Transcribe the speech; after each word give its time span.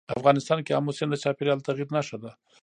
افغانستان 0.17 0.59
کې 0.65 0.75
آمو 0.77 0.91
سیند 0.97 1.11
د 1.13 1.21
چاپېریال 1.23 1.57
د 1.59 1.65
تغیر 1.67 1.87
نښه 1.95 2.17
ده. 2.23 2.31